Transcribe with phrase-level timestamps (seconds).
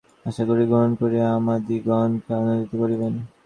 [0.25, 1.91] আশা করি গ্রহণ করিয়া আমাদিগকে
[2.35, 3.13] আনন্দিত করিবেন।